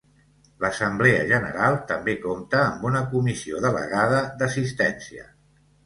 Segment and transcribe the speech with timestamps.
[0.63, 5.33] L'Assemblea general també compta amb una comissió delegada d'assistència.